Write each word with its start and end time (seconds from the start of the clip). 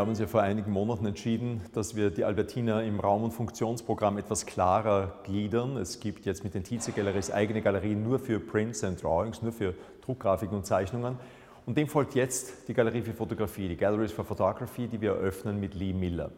Wir 0.00 0.04
haben 0.04 0.12
uns 0.12 0.18
ja 0.18 0.26
vor 0.26 0.40
einigen 0.40 0.72
Monaten 0.72 1.04
entschieden, 1.04 1.60
dass 1.74 1.94
wir 1.94 2.08
die 2.08 2.24
Albertina 2.24 2.80
im 2.80 3.00
Raum- 3.00 3.22
und 3.22 3.32
Funktionsprogramm 3.32 4.16
etwas 4.16 4.46
klarer 4.46 5.12
gliedern. 5.24 5.76
Es 5.76 6.00
gibt 6.00 6.24
jetzt 6.24 6.42
mit 6.42 6.54
den 6.54 6.64
Tietze 6.64 6.92
Galleries 6.92 7.30
eigene 7.30 7.60
Galerien 7.60 8.02
nur 8.02 8.18
für 8.18 8.40
Prints 8.40 8.82
and 8.82 9.02
Drawings, 9.02 9.42
nur 9.42 9.52
für 9.52 9.74
Druckgrafiken 10.00 10.56
und 10.56 10.64
Zeichnungen. 10.64 11.18
Und 11.66 11.76
dem 11.76 11.86
folgt 11.86 12.14
jetzt 12.14 12.66
die 12.66 12.72
Galerie 12.72 13.02
für 13.02 13.12
Fotografie, 13.12 13.68
die 13.68 13.76
Galleries 13.76 14.10
for 14.10 14.24
Photography, 14.24 14.88
die 14.88 15.02
wir 15.02 15.10
eröffnen 15.10 15.60
mit 15.60 15.74
Lee 15.74 15.92
Miller. 15.92 16.30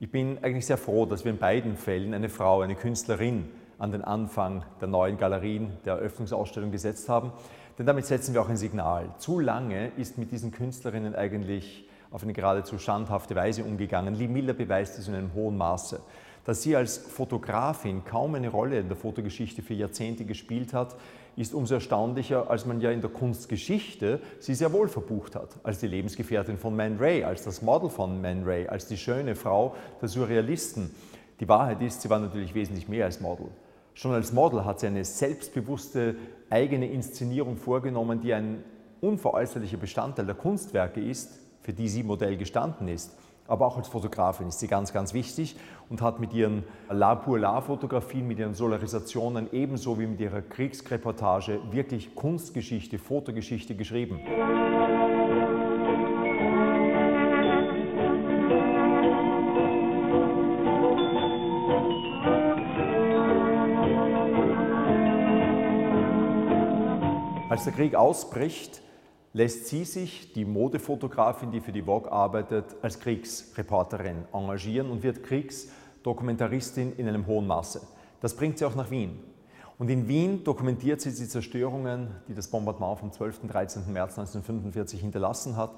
Ich 0.00 0.10
bin 0.10 0.38
eigentlich 0.40 0.64
sehr 0.64 0.78
froh, 0.78 1.04
dass 1.04 1.22
wir 1.22 1.32
in 1.32 1.38
beiden 1.38 1.76
Fällen 1.76 2.14
eine 2.14 2.30
Frau, 2.30 2.62
eine 2.62 2.76
Künstlerin 2.76 3.50
an 3.76 3.92
den 3.92 4.00
Anfang 4.00 4.64
der 4.80 4.88
neuen 4.88 5.18
Galerien, 5.18 5.76
der 5.84 5.96
Eröffnungsausstellung 5.96 6.70
gesetzt 6.70 7.10
haben. 7.10 7.32
Denn 7.78 7.84
damit 7.84 8.06
setzen 8.06 8.32
wir 8.32 8.40
auch 8.40 8.48
ein 8.48 8.56
Signal. 8.56 9.14
Zu 9.18 9.38
lange 9.38 9.92
ist 9.98 10.16
mit 10.16 10.32
diesen 10.32 10.50
Künstlerinnen 10.50 11.14
eigentlich 11.14 11.86
auf 12.10 12.22
eine 12.22 12.32
geradezu 12.32 12.78
schandhafte 12.78 13.34
Weise 13.34 13.64
umgegangen. 13.64 14.14
Lee 14.14 14.28
Miller 14.28 14.54
beweist 14.54 14.98
es 14.98 15.08
in 15.08 15.14
einem 15.14 15.34
hohen 15.34 15.56
Maße. 15.56 16.00
Dass 16.44 16.62
sie 16.62 16.76
als 16.76 16.96
Fotografin 16.96 18.04
kaum 18.04 18.36
eine 18.36 18.48
Rolle 18.48 18.78
in 18.78 18.86
der 18.86 18.96
Fotogeschichte 18.96 19.62
für 19.62 19.74
Jahrzehnte 19.74 20.24
gespielt 20.24 20.72
hat, 20.72 20.96
ist 21.36 21.52
umso 21.54 21.74
erstaunlicher, 21.74 22.48
als 22.48 22.66
man 22.66 22.80
ja 22.80 22.90
in 22.90 23.00
der 23.00 23.10
Kunstgeschichte 23.10 24.20
sie 24.38 24.54
sehr 24.54 24.72
wohl 24.72 24.88
verbucht 24.88 25.34
hat. 25.34 25.50
Als 25.64 25.80
die 25.80 25.88
Lebensgefährtin 25.88 26.56
von 26.56 26.74
Man 26.74 26.98
Ray, 26.98 27.24
als 27.24 27.42
das 27.42 27.62
Model 27.62 27.90
von 27.90 28.20
Man 28.20 28.44
Ray, 28.44 28.68
als 28.68 28.86
die 28.86 28.96
schöne 28.96 29.34
Frau 29.34 29.74
der 30.00 30.08
Surrealisten. 30.08 30.94
Die 31.40 31.48
Wahrheit 31.48 31.82
ist, 31.82 32.02
sie 32.02 32.10
war 32.10 32.20
natürlich 32.20 32.54
wesentlich 32.54 32.88
mehr 32.88 33.04
als 33.04 33.20
Model. 33.20 33.48
Schon 33.94 34.12
als 34.12 34.32
Model 34.32 34.64
hat 34.64 34.80
sie 34.80 34.86
eine 34.86 35.04
selbstbewusste 35.04 36.16
eigene 36.48 36.90
Inszenierung 36.90 37.56
vorgenommen, 37.56 38.20
die 38.20 38.32
ein 38.32 38.62
unveräußerlicher 39.00 39.78
Bestandteil 39.78 40.26
der 40.26 40.34
Kunstwerke 40.34 41.00
ist, 41.00 41.40
für 41.62 41.72
die 41.72 41.88
sie 41.88 42.02
Modell 42.02 42.36
gestanden 42.36 42.88
ist. 42.88 43.16
Aber 43.48 43.66
auch 43.66 43.76
als 43.76 43.88
Fotografin 43.88 44.48
ist 44.48 44.58
sie 44.58 44.66
ganz, 44.66 44.92
ganz 44.92 45.14
wichtig 45.14 45.56
und 45.88 46.02
hat 46.02 46.18
mit 46.18 46.32
ihren 46.32 46.64
La 46.90 47.14
pour 47.14 47.38
La 47.38 47.60
Fotografien, 47.60 48.26
mit 48.26 48.38
ihren 48.38 48.54
Solarisationen 48.54 49.48
ebenso 49.52 49.98
wie 49.98 50.06
mit 50.06 50.20
ihrer 50.20 50.42
Kriegsreportage 50.42 51.60
wirklich 51.70 52.14
Kunstgeschichte, 52.14 52.98
Fotogeschichte 52.98 53.76
geschrieben. 53.76 54.20
Als 67.48 67.64
der 67.64 67.72
Krieg 67.72 67.94
ausbricht, 67.94 68.82
lässt 69.36 69.66
sie 69.66 69.84
sich, 69.84 70.32
die 70.32 70.46
Modefotografin, 70.46 71.50
die 71.50 71.60
für 71.60 71.70
die 71.70 71.82
Vogue 71.82 72.10
arbeitet, 72.10 72.74
als 72.80 72.98
Kriegsreporterin 72.98 74.24
engagieren 74.32 74.90
und 74.90 75.02
wird 75.02 75.22
Kriegsdokumentaristin 75.22 76.94
in 76.96 77.06
einem 77.06 77.26
hohen 77.26 77.46
Maße. 77.46 77.82
Das 78.22 78.34
bringt 78.34 78.56
sie 78.56 78.64
auch 78.64 78.74
nach 78.74 78.90
Wien. 78.90 79.18
Und 79.76 79.90
in 79.90 80.08
Wien 80.08 80.42
dokumentiert 80.42 81.02
sie 81.02 81.10
die 81.10 81.28
Zerstörungen, 81.28 82.08
die 82.26 82.32
das 82.32 82.48
Bombardement 82.48 82.98
vom 82.98 83.12
12. 83.12 83.42
und 83.42 83.52
13. 83.52 83.92
März 83.92 84.18
1945 84.18 85.00
hinterlassen 85.02 85.54
hat. 85.54 85.72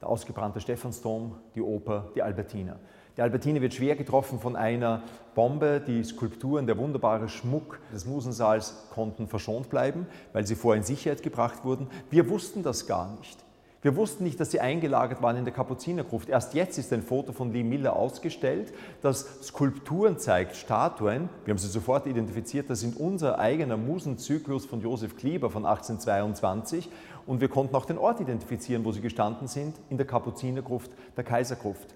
Der 0.00 0.08
ausgebrannte 0.08 0.62
Stephansdom, 0.62 1.36
die 1.54 1.60
Oper, 1.60 2.12
die 2.14 2.22
Albertina. 2.22 2.78
Die 3.16 3.22
Albertine 3.22 3.60
wird 3.60 3.74
schwer 3.74 3.94
getroffen 3.94 4.40
von 4.40 4.56
einer 4.56 5.02
Bombe. 5.34 5.82
Die 5.86 6.02
Skulpturen, 6.02 6.66
der 6.66 6.78
wunderbare 6.78 7.28
Schmuck 7.28 7.78
des 7.92 8.06
Musensaals 8.06 8.88
konnten 8.90 9.26
verschont 9.26 9.68
bleiben, 9.68 10.06
weil 10.32 10.46
sie 10.46 10.54
vorher 10.54 10.80
in 10.80 10.86
Sicherheit 10.86 11.22
gebracht 11.22 11.64
wurden. 11.64 11.88
Wir 12.10 12.30
wussten 12.30 12.62
das 12.62 12.86
gar 12.86 13.14
nicht. 13.18 13.38
Wir 13.82 13.96
wussten 13.96 14.22
nicht, 14.22 14.38
dass 14.38 14.52
sie 14.52 14.60
eingelagert 14.60 15.22
waren 15.22 15.36
in 15.36 15.44
der 15.44 15.52
Kapuzinergruft. 15.52 16.28
Erst 16.28 16.54
jetzt 16.54 16.78
ist 16.78 16.92
ein 16.92 17.02
Foto 17.02 17.32
von 17.32 17.52
Lee 17.52 17.64
Miller 17.64 17.96
ausgestellt, 17.96 18.72
das 19.02 19.42
Skulpturen 19.42 20.18
zeigt, 20.18 20.54
Statuen. 20.54 21.28
Wir 21.44 21.50
haben 21.50 21.58
sie 21.58 21.66
sofort 21.66 22.06
identifiziert. 22.06 22.70
Das 22.70 22.78
sind 22.78 22.96
unser 22.96 23.40
eigener 23.40 23.76
Musenzyklus 23.76 24.66
von 24.66 24.80
Josef 24.80 25.16
Klieber 25.16 25.50
von 25.50 25.66
1822. 25.66 26.88
Und 27.26 27.40
wir 27.40 27.48
konnten 27.48 27.74
auch 27.74 27.84
den 27.84 27.98
Ort 27.98 28.20
identifizieren, 28.20 28.84
wo 28.84 28.92
sie 28.92 29.00
gestanden 29.00 29.48
sind, 29.48 29.74
in 29.90 29.96
der 29.96 30.06
Kapuzinergruft, 30.06 30.92
der 31.16 31.24
Kaisergruft. 31.24 31.92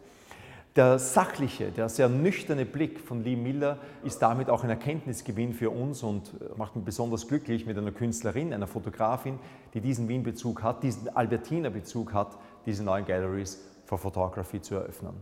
Der 0.76 0.98
sachliche, 0.98 1.72
der 1.72 1.88
sehr 1.88 2.10
nüchterne 2.10 2.66
Blick 2.66 3.00
von 3.00 3.25
Lee 3.25 3.34
Miller 3.34 3.78
ist 4.04 4.19
damit 4.19 4.50
auch 4.50 4.62
ein 4.62 4.69
Erkenntnisgewinn 4.69 5.54
für 5.54 5.70
uns 5.70 6.03
und 6.03 6.34
äh, 6.34 6.59
macht 6.59 6.76
mich 6.76 6.84
besonders 6.84 7.26
glücklich 7.26 7.64
mit 7.64 7.78
einer 7.78 7.92
Künstlerin, 7.92 8.53
einer 8.53 8.66
Fotografin, 8.66 9.38
die 9.72 9.81
diesen 9.81 10.06
Wien-Bezug 10.06 10.62
hat, 10.62 10.82
diesen 10.82 11.09
Albertiner-Bezug 11.09 12.12
hat, 12.12 12.36
diese 12.66 12.84
neuen 12.84 13.06
Galleries 13.06 13.59
for 13.86 13.97
Photography 13.97 14.60
zu 14.60 14.75
eröffnen. 14.75 15.15